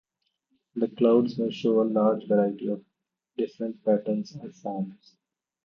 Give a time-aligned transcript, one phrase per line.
[0.73, 2.83] The clouds may show a large variety of
[3.37, 5.15] different patterns and forms.